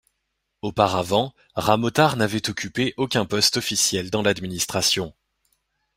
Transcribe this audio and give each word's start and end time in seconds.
Auparavant, 0.63 1.35
Ramotar 1.53 2.15
n'avait 2.15 2.49
occupé 2.49 2.95
aucun 2.97 3.23
poste 3.27 3.57
officiel 3.57 4.09
dans 4.09 4.23
l'administration. 4.23 5.13